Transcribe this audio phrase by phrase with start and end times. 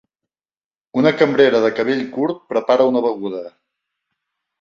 [1.01, 3.43] Una cambrera de cabell curt prepara una beguda.